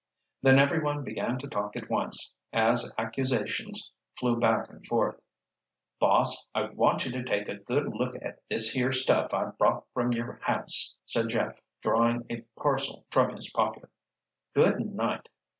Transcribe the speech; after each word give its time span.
Then 0.41 0.57
everyone 0.57 1.03
began 1.03 1.37
to 1.37 1.47
talk 1.47 1.75
at 1.75 1.87
once, 1.87 2.33
as 2.51 2.91
accusations 2.97 3.93
flew 4.17 4.39
back 4.39 4.67
and 4.67 4.83
forth. 4.83 5.21
"Boss, 5.99 6.49
I 6.55 6.71
want 6.71 7.05
you 7.05 7.11
to 7.11 7.23
take 7.23 7.47
a 7.47 7.59
look 7.71 8.15
at 8.19 8.39
this 8.49 8.71
here 8.71 8.91
stuff 8.91 9.31
I 9.31 9.51
brought 9.59 9.85
from 9.93 10.11
your 10.13 10.39
house," 10.41 10.97
said 11.05 11.29
Jeff, 11.29 11.59
drawing 11.83 12.25
a 12.31 12.41
parcel 12.59 13.05
from 13.11 13.35
his 13.35 13.51
pocket. 13.51 13.91
"Good 14.55 14.79
night!" 14.79 15.29